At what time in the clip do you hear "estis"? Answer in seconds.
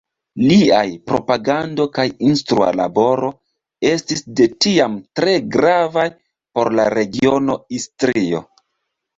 3.91-4.25